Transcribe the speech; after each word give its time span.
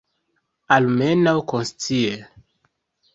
Almenaŭ 0.77 1.33
konscie. 1.51 2.17